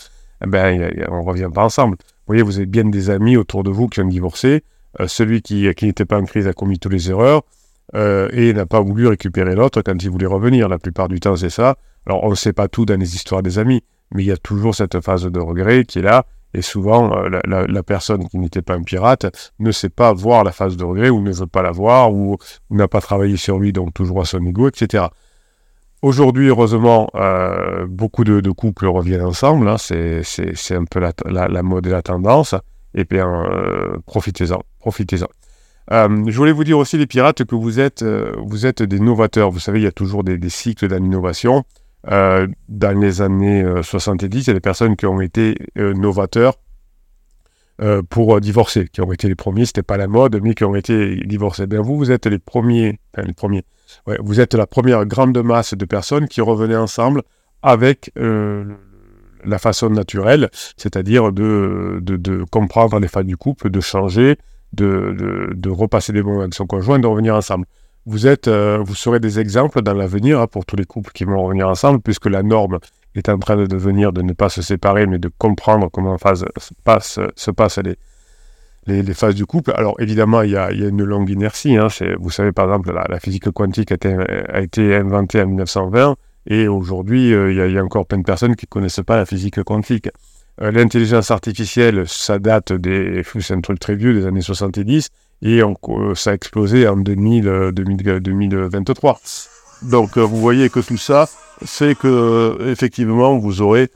eh 0.44 0.48
ben, 0.48 0.92
on 1.08 1.22
ne 1.22 1.26
revient 1.26 1.48
pas 1.52 1.64
ensemble. 1.64 1.96
Vous 2.00 2.26
voyez, 2.26 2.42
vous 2.42 2.58
avez 2.58 2.66
bien 2.66 2.84
des 2.84 3.10
amis 3.10 3.36
autour 3.36 3.62
de 3.62 3.70
vous 3.70 3.88
qui 3.88 4.00
ont 4.00 4.06
divorcé. 4.06 4.64
Euh, 5.00 5.08
celui 5.08 5.40
qui, 5.40 5.68
n'était 5.82 6.04
pas 6.04 6.18
en 6.18 6.24
crise 6.24 6.46
a 6.46 6.52
commis 6.52 6.78
toutes 6.78 6.92
les 6.92 7.10
erreurs 7.10 7.42
euh, 7.94 8.28
et 8.32 8.52
n'a 8.52 8.66
pas 8.66 8.80
voulu 8.80 9.06
récupérer 9.06 9.54
l'autre 9.54 9.80
quand 9.82 10.02
il 10.02 10.10
voulait 10.10 10.26
revenir. 10.26 10.68
La 10.68 10.78
plupart 10.78 11.08
du 11.08 11.18
temps, 11.18 11.36
c'est 11.36 11.50
ça. 11.50 11.76
Alors, 12.06 12.24
on 12.24 12.30
ne 12.30 12.34
sait 12.34 12.52
pas 12.52 12.68
tout 12.68 12.84
dans 12.84 12.98
les 12.98 13.14
histoires 13.14 13.42
des 13.42 13.58
amis, 13.58 13.82
mais 14.14 14.24
il 14.24 14.26
y 14.26 14.32
a 14.32 14.36
toujours 14.36 14.74
cette 14.74 15.00
phase 15.00 15.24
de 15.24 15.40
regret 15.40 15.84
qui 15.84 16.00
est 16.00 16.02
là 16.02 16.26
et 16.54 16.62
souvent, 16.62 17.12
euh, 17.16 17.40
la, 17.46 17.82
personne 17.82 18.28
qui 18.28 18.38
n'était 18.38 18.62
pas 18.62 18.74
un 18.74 18.82
pirate 18.82 19.52
ne 19.58 19.72
sait 19.72 19.88
pas 19.88 20.12
voir 20.12 20.44
la 20.44 20.52
phase 20.52 20.76
de 20.76 20.84
regret 20.84 21.08
ou 21.08 21.20
ne 21.22 21.32
veut 21.32 21.46
pas 21.46 21.62
la 21.62 21.70
voir 21.70 22.12
ou, 22.12 22.36
n'a 22.70 22.88
pas 22.88 23.00
travaillé 23.00 23.36
sur 23.36 23.58
lui, 23.58 23.72
donc 23.72 23.94
toujours 23.94 24.20
à 24.20 24.24
son 24.26 24.44
ego, 24.44 24.68
etc. 24.68 25.06
Aujourd'hui, 26.02 26.48
heureusement, 26.48 27.08
euh, 27.14 27.86
beaucoup 27.88 28.24
de, 28.24 28.50
couples 28.50 28.86
reviennent 28.86 29.24
ensemble. 29.24 29.68
Hein, 29.68 29.76
c'est, 29.78 30.22
un 30.72 30.84
peu 30.84 31.00
la, 31.00 31.62
mode 31.62 31.86
et 31.86 31.90
la 31.90 32.02
tendance. 32.02 32.54
Et 32.94 33.04
bien, 33.04 33.28
euh, 33.28 33.96
profitez-en. 34.04 34.62
Profitez-en. 34.80 35.28
je 35.90 36.36
voulais 36.36 36.52
vous 36.52 36.64
dire 36.64 36.76
aussi, 36.76 36.98
les 36.98 37.06
pirates, 37.06 37.44
que 37.44 37.54
vous 37.54 37.80
êtes, 37.80 38.02
des 38.82 39.00
novateurs. 39.00 39.50
Vous 39.50 39.60
savez, 39.60 39.80
il 39.80 39.84
y 39.84 39.86
a 39.86 39.92
toujours 39.92 40.24
des 40.24 40.50
cycles 40.50 40.88
d'innovation. 40.88 41.64
Euh, 42.10 42.48
dans 42.68 42.98
les 42.98 43.22
années 43.22 43.64
70, 43.82 44.36
euh, 44.36 44.40
il 44.40 44.46
y 44.46 44.50
a 44.50 44.54
des 44.54 44.60
personnes 44.60 44.96
qui 44.96 45.06
ont 45.06 45.20
été 45.20 45.56
euh, 45.78 45.94
novateurs 45.94 46.54
pour 48.10 48.40
divorcer, 48.40 48.86
qui 48.86 49.00
ont 49.00 49.10
été 49.12 49.26
les 49.26 49.34
premiers, 49.34 49.66
c'était 49.66 49.82
pas 49.82 49.96
la 49.96 50.06
mode, 50.06 50.40
mais 50.40 50.54
qui 50.54 50.62
ont 50.62 50.76
été 50.76 51.16
divorcés. 51.24 51.66
Bien, 51.66 51.80
vous, 51.80 51.96
vous 51.96 52.12
êtes 52.12 52.26
les 52.26 52.38
premiers, 52.38 53.00
enfin, 53.12 53.26
les 53.26 53.32
premiers, 53.32 53.64
vous 54.20 54.38
êtes 54.38 54.54
la 54.54 54.68
première 54.68 55.04
grande 55.04 55.36
masse 55.42 55.74
de 55.74 55.84
personnes 55.84 56.28
qui 56.28 56.40
revenaient 56.40 56.76
ensemble 56.76 57.22
avec 57.60 58.12
la 58.14 59.58
façon 59.58 59.90
naturelle, 59.90 60.48
c'est-à-dire 60.76 61.32
de, 61.32 62.44
comprendre 62.52 63.00
les 63.00 63.08
failles 63.08 63.24
du 63.24 63.36
couple, 63.36 63.68
de 63.68 63.80
changer, 63.80 64.36
de 64.72 65.68
repasser 65.68 66.12
des 66.12 66.22
moments 66.22 66.42
avec 66.42 66.54
son 66.54 66.66
conjoint, 66.66 67.00
de 67.00 67.08
revenir 67.08 67.34
ensemble 67.34 67.66
vous 68.06 68.26
êtes, 68.26 68.48
euh, 68.48 68.78
vous 68.84 68.94
serez 68.94 69.20
des 69.20 69.38
exemples 69.38 69.82
dans 69.82 69.94
l'avenir 69.94 70.40
hein, 70.40 70.46
pour 70.46 70.66
tous 70.66 70.76
les 70.76 70.84
couples 70.84 71.12
qui 71.12 71.24
vont 71.24 71.42
revenir 71.42 71.68
ensemble, 71.68 72.00
puisque 72.00 72.26
la 72.26 72.42
norme 72.42 72.78
est 73.14 73.28
en 73.28 73.38
train 73.38 73.56
de 73.56 73.66
devenir 73.66 74.12
de 74.12 74.22
ne 74.22 74.32
pas 74.32 74.48
se 74.48 74.62
séparer, 74.62 75.06
mais 75.06 75.18
de 75.18 75.30
comprendre 75.38 75.88
comment 75.90 76.16
se, 76.18 76.44
passe, 76.82 77.18
se 77.36 77.50
passent 77.50 77.78
les, 77.78 79.02
les, 79.02 79.14
phases 79.14 79.34
du 79.34 79.46
couple. 79.46 79.72
Alors 79.76 79.94
évidemment, 80.00 80.42
il 80.42 80.50
y 80.50 80.56
a, 80.56 80.70
une 80.72 81.04
longue 81.04 81.30
inertie. 81.30 81.76
Hein, 81.76 81.88
vous 82.18 82.30
savez, 82.30 82.52
par 82.52 82.66
exemple, 82.66 82.92
la, 82.92 83.20
physique 83.20 83.50
quantique 83.50 83.92
a 83.92 83.94
été, 83.94 84.16
a 84.48 84.60
été, 84.60 84.96
inventée 84.96 85.42
en 85.42 85.46
1920, 85.46 86.16
et 86.46 86.66
aujourd'hui, 86.66 87.32
euh, 87.32 87.52
il, 87.52 87.72
y 87.72 87.78
a 87.78 87.84
encore 87.84 88.06
plein 88.06 88.18
de 88.18 88.24
personnes 88.24 88.56
qui 88.56 88.66
ne 88.66 88.70
connaissent 88.70 89.00
pas 89.06 89.16
la 89.16 89.26
physique 89.26 89.62
quantique. 89.62 90.08
Euh, 90.60 90.70
l'intelligence 90.72 91.30
artificielle, 91.30 92.08
ça 92.08 92.38
date 92.38 92.72
des... 92.72 93.22
C'est 93.40 93.54
un 93.54 93.60
truc 93.60 93.78
très 93.78 93.94
vieux, 93.94 94.12
des 94.12 94.26
années 94.26 94.42
70, 94.42 95.10
et 95.42 95.60
ça 96.14 96.30
a 96.30 96.34
explosé 96.34 96.86
en 96.86 96.96
2000, 96.96 97.72
2023. 97.72 99.12
Euh, 99.12 99.90
Donc 99.90 100.16
euh, 100.16 100.20
vous 100.22 100.36
voyez 100.36 100.70
que 100.70 100.80
tout 100.80 100.96
ça 100.96 101.28
c'est 101.64 101.96
que 101.96 102.08
euh, 102.08 102.70
effectivement 102.70 103.36
vous 103.38 103.60
aurez 103.60 103.90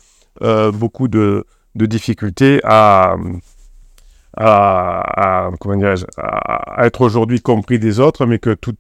beaucoup 0.75 1.08
de, 1.08 1.46
difficultés 1.75 2.60
à, 2.64 3.16
à, 4.37 5.50
être 6.78 7.00
aujourd'hui 7.00 7.40
compris 7.40 7.78
des 7.78 8.00
autres, 8.00 8.26
mais 8.26 8.38
que 8.38 8.52
tout, 8.52 8.75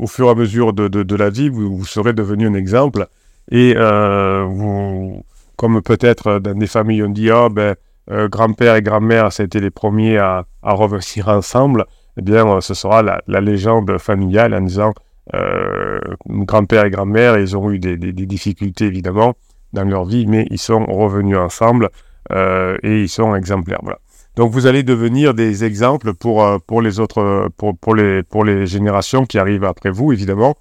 au 0.00 0.06
fur 0.06 0.28
et 0.28 0.30
à 0.30 0.34
mesure 0.34 0.72
de, 0.72 1.16
la 1.16 1.28
vie, 1.28 1.50
vous, 1.50 1.84
serez 1.84 2.14
devenu 2.14 2.46
un 2.48 2.54
exemple. 2.54 3.06
Et 3.50 3.74
vous, 3.74 5.22
comme 5.56 5.82
peut-être 5.82 6.38
dans 6.38 6.58
des 6.58 6.66
familles 6.66 7.02
on 7.02 7.10
dit, 7.10 7.30
ah 7.30 7.50
ben, 7.50 7.76
grand-père 8.08 8.76
et 8.76 8.82
grand-mère, 8.82 9.30
ça 9.30 9.42
a 9.42 9.46
été 9.46 9.60
les 9.60 9.70
premiers 9.70 10.16
à, 10.16 10.46
à 10.62 10.72
revenir 10.72 11.28
ensemble 11.28 11.84
eh 12.16 12.22
bien, 12.22 12.46
euh, 12.46 12.60
ce 12.60 12.74
sera 12.74 13.02
la, 13.02 13.40
légende 13.40 13.98
familiale 13.98 14.54
en 14.54 14.60
disant 14.60 14.92
euh, 15.34 15.98
grand-père 16.26 16.84
et 16.84 16.90
grand-mère, 16.90 17.38
ils 17.38 17.56
ont 17.56 17.70
eu 17.70 17.78
des, 17.78 17.96
difficultés 17.96 18.86
évidemment 18.86 19.34
dans 19.72 19.84
leur 19.84 20.04
vie, 20.04 20.26
mais 20.26 20.46
ils 20.50 20.58
sont 20.58 20.84
revenus 20.84 21.36
ensemble 21.36 21.90
euh, 22.32 22.76
et 22.82 23.02
ils 23.02 23.08
sont 23.08 23.34
exemplaires. 23.34 23.80
Voilà. 23.82 23.98
Donc 24.36 24.52
vous 24.52 24.66
allez 24.66 24.82
devenir 24.82 25.34
des 25.34 25.64
exemples 25.64 26.14
pour, 26.14 26.44
pour 26.66 26.82
les 26.82 27.00
autres, 27.00 27.48
pour, 27.56 27.76
pour, 27.76 27.94
les, 27.94 28.22
pour 28.22 28.44
les 28.44 28.66
générations 28.66 29.24
qui 29.26 29.38
arrivent 29.38 29.64
après 29.64 29.90
vous, 29.90 30.12
évidemment. 30.12 30.56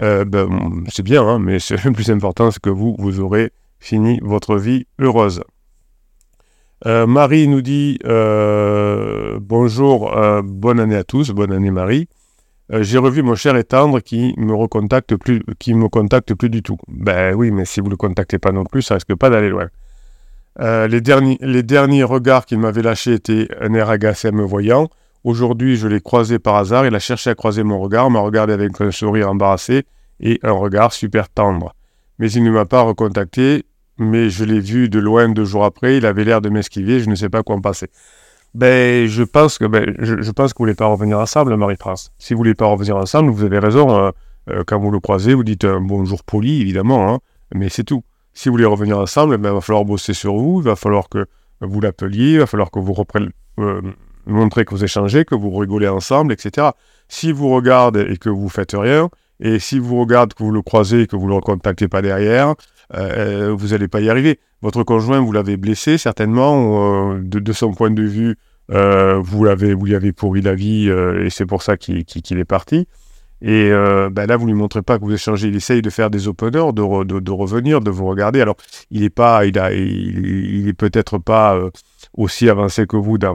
Ben, 0.00 0.48
c'est 0.88 1.02
bien, 1.02 1.26
hein, 1.26 1.38
mais 1.38 1.58
le 1.84 1.92
plus 1.92 2.10
important, 2.10 2.50
c'est 2.50 2.60
que 2.60 2.70
vous, 2.70 2.94
vous 2.98 3.20
aurez 3.20 3.50
fini 3.80 4.20
votre 4.22 4.56
vie 4.56 4.86
heureuse. 5.00 5.42
Euh, 6.84 7.06
Marie 7.06 7.48
nous 7.48 7.62
dit 7.62 7.98
euh, 8.04 9.38
bonjour, 9.40 10.14
euh, 10.16 10.42
bonne 10.44 10.78
année 10.78 10.96
à 10.96 11.04
tous, 11.04 11.30
bonne 11.30 11.52
année 11.52 11.70
Marie. 11.70 12.08
J'ai 12.68 12.98
revu 12.98 13.22
mon 13.22 13.36
cher 13.36 13.56
et 13.56 13.62
tendre 13.62 14.00
qui 14.00 14.34
me 14.38 14.52
recontacte 14.52 15.14
plus, 15.14 15.40
qui 15.60 15.72
me 15.72 15.88
contacte 15.88 16.34
plus 16.34 16.50
du 16.50 16.62
tout. 16.62 16.76
Ben 16.88 17.32
oui, 17.32 17.52
mais 17.52 17.64
si 17.64 17.80
vous 17.80 17.88
le 17.88 17.96
contactez 17.96 18.38
pas 18.38 18.50
non 18.50 18.64
plus, 18.64 18.82
ça 18.82 18.94
risque 18.94 19.14
pas 19.14 19.30
d'aller 19.30 19.50
loin. 19.50 19.68
les, 20.58 21.00
derniers, 21.00 22.02
regards 22.02 22.44
qu'il 22.44 22.58
m'avait 22.58 22.82
lâchés 22.82 23.14
étaient 23.14 23.46
un 23.60 23.72
air 23.72 23.88
agacé 23.88 24.32
me 24.32 24.42
voyant. 24.42 24.88
Aujourd'hui, 25.22 25.76
je 25.76 25.86
l'ai 25.86 26.00
croisé 26.00 26.40
par 26.40 26.56
hasard. 26.56 26.84
Il 26.86 26.94
a 26.96 26.98
cherché 26.98 27.30
à 27.30 27.36
croiser 27.36 27.62
mon 27.62 27.78
regard, 27.78 28.10
m'a 28.10 28.18
regardé 28.18 28.52
avec 28.52 28.80
un 28.80 28.90
sourire 28.90 29.30
embarrassé 29.30 29.84
et 30.18 30.40
un 30.42 30.52
regard 30.52 30.92
super 30.92 31.28
tendre. 31.28 31.72
Mais 32.18 32.32
il 32.32 32.42
ne 32.42 32.50
m'a 32.50 32.64
pas 32.64 32.82
recontacté 32.82 33.64
mais 33.98 34.30
je 34.30 34.44
l'ai 34.44 34.60
vu 34.60 34.88
de 34.88 34.98
loin 34.98 35.28
deux 35.28 35.44
jours 35.44 35.64
après, 35.64 35.96
il 35.96 36.06
avait 36.06 36.24
l'air 36.24 36.40
de 36.40 36.48
m'esquiver, 36.48 37.00
je 37.00 37.08
ne 37.08 37.14
sais 37.14 37.28
pas 37.28 37.42
quoi 37.42 37.56
en 37.56 37.60
passer. 37.60 37.88
Ben, 38.54 39.06
je 39.06 39.22
pense 39.22 39.58
que, 39.58 39.64
ben, 39.66 39.94
je, 39.98 40.30
pense 40.30 40.52
que 40.52 40.58
vous 40.58 40.62
voulez 40.62 40.74
pas 40.74 40.86
revenir 40.86 41.18
ensemble, 41.18 41.56
Marie-France. 41.56 42.12
Si 42.18 42.32
vous 42.32 42.38
voulez 42.38 42.54
pas 42.54 42.66
revenir 42.66 42.96
ensemble, 42.96 43.30
vous 43.30 43.44
avez 43.44 43.58
raison. 43.58 43.94
Hein. 43.94 44.12
Euh, 44.48 44.64
quand 44.66 44.78
vous 44.78 44.90
le 44.90 45.00
croisez, 45.00 45.34
vous 45.34 45.44
dites 45.44 45.66
bonjour 45.66 46.22
poli, 46.24 46.62
évidemment, 46.62 47.12
hein, 47.12 47.18
mais 47.54 47.68
c'est 47.68 47.84
tout. 47.84 48.02
Si 48.32 48.48
vous 48.48 48.54
voulez 48.54 48.64
revenir 48.64 48.98
ensemble, 48.98 49.36
ben, 49.38 49.50
il 49.50 49.54
va 49.54 49.60
falloir 49.60 49.84
bosser 49.84 50.14
sur 50.14 50.36
vous, 50.36 50.60
il 50.60 50.64
va 50.64 50.76
falloir 50.76 51.08
que 51.08 51.26
vous 51.60 51.80
l'appeliez, 51.80 52.32
il 52.32 52.38
va 52.38 52.46
falloir 52.46 52.70
que 52.70 52.78
vous 52.78 52.94
euh, 53.58 53.80
montrez 54.26 54.64
que 54.64 54.70
vous 54.70 54.84
échangez, 54.84 55.24
que 55.24 55.34
vous 55.34 55.50
rigolez 55.50 55.88
ensemble, 55.88 56.32
etc. 56.32 56.68
Si 57.08 57.32
vous 57.32 57.48
regardez 57.48 58.02
et 58.10 58.16
que 58.16 58.28
vous 58.28 58.48
faites 58.48 58.74
rien, 58.74 59.08
et 59.40 59.58
si 59.58 59.78
vous 59.78 60.00
regardez, 60.00 60.34
que 60.34 60.42
vous 60.42 60.52
le 60.52 60.62
croisez 60.62 61.02
et 61.02 61.06
que 61.06 61.16
vous 61.16 61.24
ne 61.24 61.30
le 61.30 61.34
recontactez 61.36 61.88
pas 61.88 62.02
derrière, 62.02 62.54
euh, 62.94 63.54
vous 63.56 63.68
n'allez 63.68 63.88
pas 63.88 64.00
y 64.00 64.08
arriver. 64.08 64.38
Votre 64.62 64.82
conjoint, 64.82 65.20
vous 65.20 65.32
l'avez 65.32 65.56
blessé 65.56 65.98
certainement, 65.98 67.12
euh, 67.12 67.20
de, 67.20 67.52
son 67.52 67.72
point 67.72 67.90
de 67.90 68.02
vue, 68.02 68.36
euh, 68.70 69.18
vous, 69.22 69.44
l'avez, 69.44 69.74
vous 69.74 69.86
lui 69.86 69.94
avez 69.94 70.12
pourri 70.12 70.40
la 70.40 70.54
vie 70.54 70.88
et 70.88 71.30
c'est 71.30 71.46
pour 71.46 71.62
ça 71.62 71.76
qu'il, 71.76 71.98
est 71.98 72.44
parti. 72.44 72.86
Et 73.42 73.70
euh, 73.70 74.08
ben 74.10 74.26
là, 74.26 74.36
vous 74.36 74.46
lui 74.46 74.54
montrez 74.54 74.82
pas 74.82 74.98
que 74.98 75.04
vous 75.04 75.12
échangez. 75.12 75.48
Il 75.48 75.56
essaye 75.56 75.82
de 75.82 75.90
faire 75.90 76.10
des 76.10 76.26
openers, 76.26 76.72
de, 76.72 77.20
de, 77.20 77.30
revenir, 77.30 77.80
de 77.80 77.90
vous 77.90 78.06
regarder. 78.06 78.40
Alors, 78.40 78.56
il 78.90 79.02
est 79.02 79.10
pas, 79.10 79.44
il 79.44 80.74
peut-être 80.76 81.18
pas 81.18 81.54
euh, 81.54 81.70
aussi 82.16 82.48
avancé 82.48 82.86
que 82.86 82.96
vous 82.96 83.18
dans, 83.18 83.34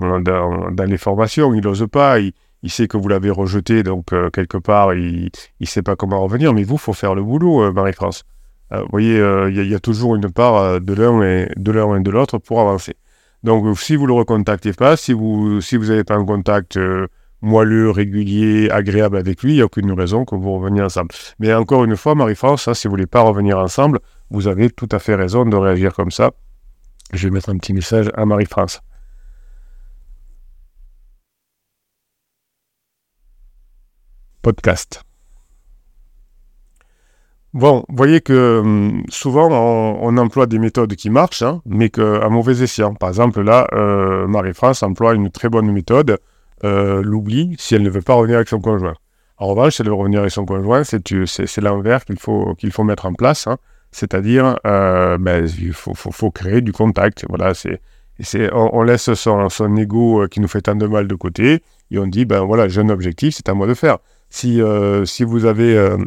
les 0.85 0.97
formations. 0.97 1.53
Il 1.53 1.61
n'ose 1.61 1.85
pas. 1.91 2.17
Il, 2.63 2.71
sait 2.71 2.87
que 2.87 2.97
vous 2.97 3.07
l'avez 3.07 3.29
rejeté, 3.29 3.83
donc 3.83 4.13
euh, 4.13 4.29
quelque 4.29 4.57
part, 4.57 4.93
il, 4.93 5.29
il 5.59 5.67
sait 5.67 5.81
pas 5.81 5.95
comment 5.95 6.21
revenir. 6.21 6.53
Mais 6.53 6.63
vous, 6.63 6.77
faut 6.77 6.93
faire 6.93 7.15
le 7.15 7.23
boulot, 7.23 7.71
Marie-France. 7.73 8.23
vous 8.71 8.85
voyez, 8.91 9.17
il 9.49 9.67
y, 9.67 9.75
a 9.75 9.79
toujours 9.79 10.15
une 10.15 10.31
part 10.31 10.79
de 10.81 10.93
l'un 10.93 11.21
et 11.23 11.47
de 11.55 12.11
l'autre 12.11 12.37
pour 12.37 12.61
avancer. 12.61 12.95
Donc, 13.43 13.77
si 13.77 13.95
vous 13.95 14.05
le 14.05 14.13
recontactez 14.13 14.73
pas, 14.73 14.95
si 14.97 15.13
vous, 15.13 15.61
si 15.61 15.77
vous 15.77 16.03
pas 16.03 16.15
un 16.15 16.25
contact 16.25 16.77
moelleux, 17.41 17.89
régulier, 17.89 18.69
agréable 18.69 19.17
avec 19.17 19.41
lui, 19.43 19.53
il 19.53 19.55
n'y 19.55 19.61
a 19.61 19.65
aucune 19.65 19.91
raison 19.91 20.25
que 20.25 20.35
vous 20.35 20.53
reveniez 20.53 20.81
ensemble. 20.81 21.09
Mais 21.39 21.53
encore 21.53 21.83
une 21.83 21.97
fois, 21.97 22.15
Marie-France, 22.15 22.67
hein, 22.67 22.73
si 22.73 22.87
vous 22.87 22.91
voulez 22.91 23.07
pas 23.07 23.21
revenir 23.21 23.57
ensemble, 23.57 23.99
vous 24.29 24.47
avez 24.47 24.69
tout 24.69 24.89
à 24.91 24.99
fait 24.99 25.15
raison 25.15 25.45
de 25.45 25.55
réagir 25.55 25.93
comme 25.93 26.11
ça. 26.11 26.31
Je 27.13 27.27
vais 27.27 27.33
mettre 27.33 27.49
un 27.49 27.57
petit 27.57 27.73
message 27.73 28.09
à 28.13 28.25
Marie-France. 28.25 28.81
Podcast. 34.41 35.03
Bon, 37.53 37.83
vous 37.89 37.95
voyez 37.95 38.21
que 38.21 38.59
hum, 38.59 39.03
souvent 39.09 39.49
on, 39.51 40.17
emploie 40.17 40.45
des 40.45 40.57
méthodes 40.57 40.95
qui 40.95 41.09
marchent, 41.09 41.41
hein, 41.41 41.61
mais 41.65 41.89
qu'à 41.89 42.29
mauvais 42.29 42.63
escient. 42.63 42.93
Par 42.93 43.09
exemple, 43.09 43.41
là, 43.41 43.67
euh, 43.73 44.25
Marie-France 44.27 44.83
emploie 44.83 45.13
une 45.13 45.29
très 45.29 45.49
bonne 45.49 45.69
méthode 45.71 46.17
euh, 46.63 47.01
l'oublie 47.01 47.55
si 47.59 47.75
elle 47.75 47.83
ne 47.83 47.89
veut 47.89 48.01
pas 48.01 48.13
revenir 48.13 48.37
avec 48.37 48.47
son 48.47 48.59
conjoint. 48.59 48.93
En 49.37 49.47
revanche, 49.47 49.75
si 49.75 49.81
elle 49.81 49.89
veut 49.89 49.95
revenir 49.95 50.19
avec 50.19 50.31
son 50.31 50.45
conjoint, 50.45 50.83
c'est 50.83 51.57
l'envers 51.57 52.05
qu'il 52.05 52.19
faut, 52.19 52.55
qu'il 52.55 52.71
faut 52.71 52.83
mettre 52.83 53.05
en 53.05 53.13
place. 53.13 53.47
Hein. 53.47 53.57
C'est-à-dire, 53.91 54.57
euh, 54.65 55.17
ben, 55.17 55.47
il 55.59 55.73
faut, 55.73 55.93
faut, 55.93 56.11
faut, 56.11 56.31
créer 56.31 56.61
du 56.61 56.71
contact. 56.71 57.25
Voilà, 57.27 57.53
c'est, 57.53 57.81
on, 58.53 58.69
on, 58.73 58.83
laisse 58.83 59.13
son, 59.13 59.49
son 59.49 59.75
ego 59.75 60.21
euh, 60.21 60.27
qui 60.27 60.39
nous 60.39 60.47
fait 60.47 60.61
tant 60.61 60.75
de 60.75 60.85
mal 60.85 61.07
de 61.07 61.15
côté 61.15 61.63
et 61.89 61.97
on 61.97 62.07
dit, 62.07 62.25
ben 62.25 62.41
voilà, 62.41 62.67
j'ai 62.67 62.81
un 62.81 62.89
objectif, 62.89 63.33
c'est 63.35 63.49
à 63.49 63.53
moi 63.53 63.67
de 63.67 63.73
faire. 63.73 63.97
Si, 64.31 64.61
euh, 64.61 65.05
si 65.05 65.23
vous 65.23 65.45
avez, 65.45 65.77
euh, 65.77 65.97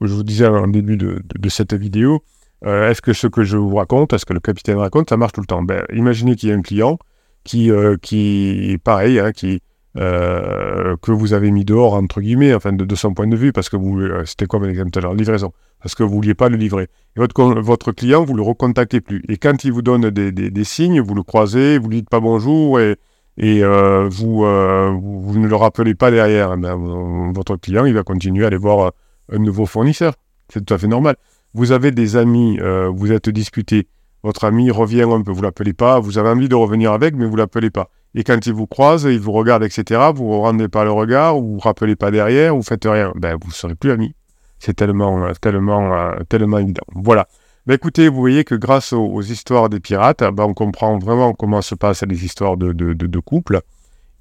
je 0.00 0.14
vous 0.14 0.22
disais 0.22 0.46
en 0.46 0.68
début 0.68 0.96
de, 0.96 1.22
de, 1.24 1.38
de 1.38 1.48
cette 1.50 1.74
vidéo, 1.74 2.22
est-ce 2.64 3.02
que 3.02 3.12
ce 3.12 3.26
que 3.26 3.44
je 3.44 3.56
vous 3.56 3.76
raconte, 3.76 4.12
est-ce 4.14 4.24
que 4.24 4.32
le 4.32 4.40
capitaine 4.40 4.78
raconte, 4.78 5.10
ça 5.10 5.16
marche 5.16 5.32
tout 5.32 5.40
le 5.40 5.46
temps 5.46 5.62
ben, 5.62 5.84
Imaginez 5.92 6.34
qu'il 6.34 6.48
y 6.48 6.52
a 6.52 6.56
un 6.56 6.62
client 6.62 6.98
qui, 7.44 7.70
qui 8.02 8.78
pareil, 8.82 9.20
hein, 9.20 9.32
qui, 9.32 9.60
euh, 9.98 10.96
que 11.02 11.10
vous 11.10 11.32
avez 11.32 11.50
mis 11.50 11.64
dehors, 11.64 11.94
entre 11.94 12.20
guillemets, 12.20 12.54
enfin 12.54 12.72
de, 12.72 12.94
son 12.94 13.14
point 13.14 13.26
de 13.26 13.34
vue, 13.36 13.52
parce 13.52 13.68
que 13.68 13.76
vous, 13.76 13.98
euh, 13.98 14.24
c'était 14.26 14.46
quoi 14.46 14.60
mon 14.60 14.68
exemple 14.68 14.90
tout 14.90 14.98
à 15.00 15.02
l'heure, 15.02 15.14
livraison, 15.14 15.52
parce 15.82 15.94
que 15.94 16.04
vous 16.04 16.10
ne 16.10 16.14
vouliez 16.14 16.34
pas 16.34 16.48
le 16.48 16.56
livrer. 16.56 16.88
Votre, 17.16 17.90
client, 17.92 18.24
vous 18.24 18.34
le 18.34 18.42
recontactez 18.42 19.00
plus. 19.00 19.24
Et 19.28 19.38
quand 19.38 19.64
il 19.64 19.72
vous 19.72 19.82
donne 19.82 20.10
des, 20.10 20.30
des, 20.30 20.64
signes, 20.64 21.00
vous 21.00 21.14
le 21.14 21.24
croisez, 21.24 21.78
vous 21.78 21.88
lui 21.88 21.96
dites 21.96 22.10
pas 22.10 22.20
bonjour 22.20 22.78
et, 22.78 22.96
et 23.38 23.62
euh, 23.62 24.08
vous, 24.10 24.44
euh, 24.44 24.94
vous, 25.00 25.38
ne 25.38 25.46
le 25.46 25.56
rappelez 25.56 25.94
pas 25.94 26.10
derrière. 26.10 26.52
Eh 26.54 26.56
ben, 26.56 27.32
votre 27.32 27.56
client, 27.56 27.84
il 27.84 27.94
va 27.94 28.02
continuer 28.02 28.44
à 28.44 28.48
aller 28.48 28.56
voir 28.56 28.92
un 29.32 29.38
nouveau 29.38 29.64
fournisseur. 29.66 30.14
C'est 30.52 30.64
tout 30.64 30.74
à 30.74 30.78
fait 30.78 30.88
normal. 30.88 31.16
Vous 31.54 31.72
avez 31.72 31.90
des 31.90 32.16
amis, 32.16 32.58
vous 32.92 33.10
êtes 33.10 33.28
disputé, 33.30 33.88
votre 34.22 34.44
ami 34.44 34.70
revient 34.70 35.02
un 35.10 35.22
peu, 35.22 35.32
vous 35.32 35.42
l'appelez 35.42 35.72
pas, 35.72 35.98
vous 35.98 36.18
avez 36.18 36.28
envie 36.28 36.48
de 36.48 36.54
revenir 36.54 36.92
avec, 36.92 37.14
mais 37.14 37.24
vous 37.24 37.36
l'appelez 37.36 37.70
pas. 37.70 37.88
Et 38.14 38.24
quand 38.24 38.46
il 38.46 38.52
vous 38.52 38.66
croise, 38.66 39.04
il 39.04 39.20
vous 39.20 39.32
regarde, 39.32 39.62
etc., 39.62 40.10
vous 40.14 40.28
ne 40.28 40.36
rendez 40.36 40.68
pas 40.68 40.84
le 40.84 40.90
regard, 40.90 41.38
vous 41.38 41.56
ne 41.56 41.60
rappelez 41.60 41.96
pas 41.96 42.10
derrière, 42.10 42.54
vous 42.54 42.62
faites 42.62 42.84
rien. 42.84 43.12
Ben, 43.16 43.36
vous 43.40 43.48
ne 43.48 43.52
serez 43.52 43.74
plus 43.74 43.90
amis. 43.90 44.14
C'est 44.58 44.74
tellement, 44.74 45.24
euh, 45.24 45.32
tellement, 45.40 45.94
euh, 45.94 46.16
tellement 46.28 46.58
évident. 46.58 46.82
Voilà. 46.94 47.28
Ben, 47.68 47.74
écoutez, 47.74 48.08
vous 48.08 48.16
voyez 48.16 48.44
que 48.44 48.54
grâce 48.54 48.94
aux, 48.94 49.20
histoires 49.20 49.68
des 49.68 49.78
pirates, 49.78 50.24
ben, 50.32 50.44
on 50.44 50.54
comprend 50.54 50.98
vraiment 50.98 51.34
comment 51.34 51.60
se 51.60 51.74
passent 51.74 52.02
les 52.02 52.24
histoires 52.24 52.56
de, 52.56 52.72
de. 52.72 53.20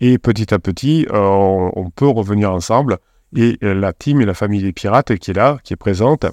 Et 0.01 0.17
petit 0.17 0.53
à 0.53 0.59
petit, 0.59 1.07
euh, 1.13 1.69
on, 1.73 1.89
peut 1.89 2.09
revenir 2.09 2.51
ensemble. 2.51 2.97
Et 3.37 3.57
la 3.61 3.93
team 3.93 4.19
et 4.19 4.25
la 4.25 4.33
famille 4.33 4.61
des 4.61 4.73
pirates 4.73 5.15
qui 5.15 5.31
est 5.31 5.33
là, 5.33 5.59
qui 5.63 5.71
est 5.71 5.77
présente, 5.77 6.25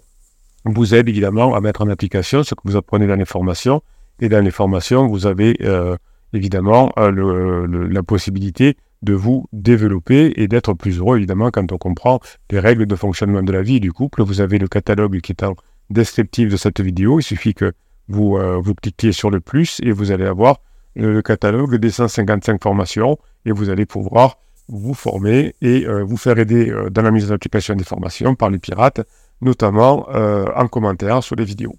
vous 0.65 0.93
aide 0.93 1.09
évidemment 1.09 1.55
à 1.55 1.61
mettre 1.61 1.83
en 1.83 1.89
application 1.89 2.43
ce 2.43 2.57
que 2.57 2.63
vous 2.65 2.75
apprenez 2.75 3.07
dans 3.07 3.15
les 3.15 3.25
formations. 3.25 3.81
Et 4.19 4.29
dans 4.29 4.45
les 4.45 4.51
formations, 4.51 5.07
vous 5.07 5.29
avez 5.29 5.57
évidemment 6.33 6.93
euh, 6.99 7.89
la 7.93 8.03
possibilité 8.03 8.77
de 9.03 9.15
vous 9.15 9.47
développer 9.53 10.33
et 10.35 10.49
d'être 10.49 10.75
plus 10.75 10.99
heureux, 10.99 11.19
évidemment, 11.19 11.53
quand 11.53 11.71
on 11.71 11.79
comprend 11.79 12.19
les 12.51 12.59
règles 12.59 12.87
de 12.87 12.97
fonctionnement 12.97 13.45
de 13.45 13.53
la 13.53 13.63
vie 13.63 13.79
du 13.79 13.93
couple. 13.93 14.25
Vous 14.25 14.41
avez 14.41 14.59
le 14.59 14.67
catalogue 14.67 15.21
qui 15.21 15.31
est 15.31 15.45
en 15.45 15.55
descriptif 15.91 16.49
de 16.49 16.57
cette 16.57 16.81
vidéo. 16.81 17.21
Il 17.21 17.23
suffit 17.23 17.55
que 17.55 17.73
vous, 18.09 18.37
euh, 18.37 18.59
vous 18.63 18.75
cliquiez 18.75 19.13
sur 19.13 19.31
le 19.31 19.41
plus 19.41 19.81
et 19.83 19.93
vous 19.93 20.11
allez 20.11 20.27
avoir 20.27 20.61
le, 20.95 21.23
catalogue 21.23 21.77
des 21.77 21.91
155 21.91 22.63
formations 22.63 23.19
et 23.45 23.53
vous 23.53 23.71
allez 23.71 23.87
pouvoir 23.87 24.39
vous 24.69 24.95
former 24.95 25.55
et 25.61 25.87
euh, 25.87 26.05
vous 26.05 26.17
faire 26.17 26.39
aider 26.39 26.73
dans 26.91 27.03
la 27.03 27.11
mise 27.11 27.31
en 27.31 27.35
application 27.35 27.75
des 27.75 27.85
formations 27.85 28.35
par 28.35 28.51
les 28.51 28.59
pirates, 28.59 29.01
notamment 29.41 30.09
en 30.09 30.69
commentaire 30.69 31.23
sur 31.23 31.37
les 31.37 31.45
vidéos. 31.45 31.75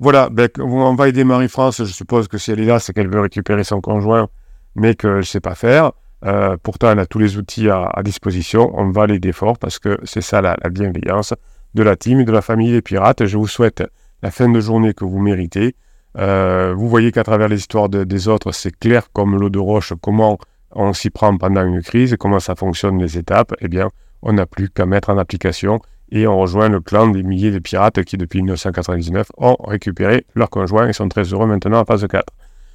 Voilà, 0.00 0.28
ben, 0.30 0.48
on 0.60 0.94
va 0.94 1.08
aider 1.08 1.24
Marie-France. 1.24 1.78
Je 1.78 1.92
suppose 1.92 2.28
que 2.28 2.38
si 2.38 2.52
elle 2.52 2.60
est 2.60 2.66
là, 2.66 2.78
c'est 2.78 2.92
qu'elle 2.92 3.08
veut 3.08 3.20
récupérer 3.20 3.64
son 3.64 3.80
conjoint, 3.80 4.28
mais 4.76 4.94
que 4.94 5.14
je 5.14 5.16
ne 5.16 5.22
sais 5.22 5.40
pas 5.40 5.56
faire. 5.56 5.92
Euh, 6.24 6.56
pourtant, 6.62 6.90
elle 6.90 6.98
a 6.98 7.06
tous 7.06 7.18
les 7.18 7.36
outils 7.36 7.68
à, 7.68 7.90
disposition. 8.04 8.70
On 8.74 8.90
va 8.90 9.06
l'aider 9.06 9.32
fort 9.32 9.58
parce 9.58 9.78
que 9.78 9.98
c'est 10.04 10.20
ça 10.20 10.40
la, 10.40 10.56
bienveillance 10.70 11.34
de 11.74 11.82
la 11.82 11.96
team 11.96 12.20
et 12.20 12.24
de 12.24 12.32
la 12.32 12.42
famille 12.42 12.72
des 12.72 12.82
pirates. 12.82 13.26
Je 13.26 13.36
vous 13.36 13.46
souhaite 13.46 13.84
la 14.22 14.30
fin 14.30 14.48
de 14.48 14.60
journée 14.60 14.94
que 14.94 15.04
vous 15.04 15.18
méritez. 15.18 15.74
Euh, 16.16 16.74
vous 16.76 16.88
voyez 16.88 17.12
qu'à 17.12 17.24
travers 17.24 17.48
les 17.48 17.58
histoires 17.58 17.88
des 17.88 18.28
autres, 18.28 18.52
c'est 18.52 18.76
clair 18.76 19.12
comme 19.12 19.38
l'eau 19.38 19.50
de 19.50 19.58
roche 19.58 19.92
comment 20.00 20.38
on 20.72 20.92
s'y 20.92 21.10
prend 21.10 21.36
pendant 21.36 21.64
une 21.64 21.82
crise 21.82 22.16
comment 22.18 22.40
ça 22.40 22.54
fonctionne 22.54 22.98
les 22.98 23.18
étapes. 23.18 23.54
Eh 23.60 23.68
bien, 23.68 23.88
on 24.22 24.32
n'a 24.32 24.46
plus 24.46 24.68
qu'à 24.68 24.86
mettre 24.86 25.10
en 25.10 25.18
application 25.18 25.80
et 26.10 26.26
on 26.26 26.38
rejoint 26.38 26.68
le 26.68 26.80
clan 26.80 27.08
des 27.08 27.22
milliers 27.22 27.50
de 27.50 27.58
pirates 27.58 28.02
qui, 28.04 28.16
depuis 28.16 28.40
1999, 28.40 29.28
ont 29.36 29.56
récupéré 29.64 30.24
leurs 30.34 30.50
conjoints 30.50 30.88
et 30.88 30.92
sont 30.92 31.08
très 31.08 31.24
heureux 31.24 31.46
maintenant 31.46 31.80
en 31.80 31.84
phase 31.84 32.06
4. 32.06 32.24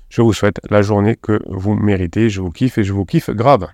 Je 0.09 0.21
vous 0.21 0.33
souhaite 0.33 0.59
la 0.69 0.83
journée 0.83 1.15
que 1.15 1.39
vous 1.47 1.73
méritez. 1.75 2.29
Je 2.29 2.41
vous 2.41 2.51
kiffe 2.51 2.77
et 2.77 2.83
je 2.83 2.93
vous 2.93 3.05
kiffe 3.05 3.31
grave. 3.31 3.67